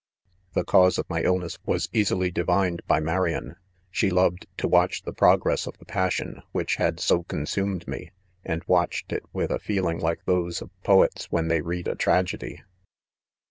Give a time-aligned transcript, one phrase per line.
[0.55, 3.55] '6 The causae of my (illness was easily divin ed by Marian;
[3.91, 8.11] she loved to watch the progress of the passion; which had so consumed me
[8.43, 11.87] 3 and watched it with a feeling like those of po ets when they read
[11.87, 12.63] a tragedy.